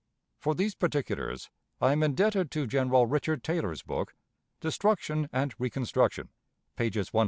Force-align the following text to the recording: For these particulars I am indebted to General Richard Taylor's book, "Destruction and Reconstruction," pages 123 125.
For 0.39 0.55
these 0.55 0.73
particulars 0.73 1.51
I 1.79 1.91
am 1.91 2.01
indebted 2.01 2.49
to 2.49 2.65
General 2.65 3.05
Richard 3.05 3.43
Taylor's 3.43 3.83
book, 3.83 4.15
"Destruction 4.59 5.29
and 5.31 5.53
Reconstruction," 5.59 6.29
pages 6.75 7.13
123 7.13 7.17
125. 7.19 7.19